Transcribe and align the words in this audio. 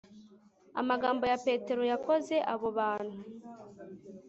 Amagambo 0.81 1.23
ya 1.31 1.37
Petero 1.45 1.83
yakoze 1.91 2.35
abo 2.53 2.67
bantu 2.79 3.19